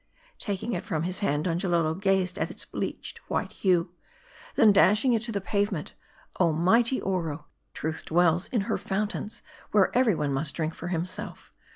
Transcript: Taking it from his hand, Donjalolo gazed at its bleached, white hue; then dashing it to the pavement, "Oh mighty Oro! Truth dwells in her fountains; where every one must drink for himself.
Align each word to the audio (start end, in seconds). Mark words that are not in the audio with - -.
Taking 0.39 0.73
it 0.73 0.83
from 0.83 1.03
his 1.03 1.19
hand, 1.19 1.45
Donjalolo 1.45 1.93
gazed 1.93 2.39
at 2.39 2.49
its 2.49 2.65
bleached, 2.65 3.19
white 3.29 3.51
hue; 3.51 3.91
then 4.55 4.71
dashing 4.71 5.13
it 5.13 5.21
to 5.21 5.31
the 5.31 5.39
pavement, 5.39 5.93
"Oh 6.39 6.51
mighty 6.51 6.99
Oro! 6.99 7.45
Truth 7.75 8.05
dwells 8.05 8.47
in 8.47 8.61
her 8.61 8.79
fountains; 8.79 9.43
where 9.69 9.95
every 9.95 10.15
one 10.15 10.33
must 10.33 10.55
drink 10.55 10.73
for 10.73 10.87
himself. 10.87 11.53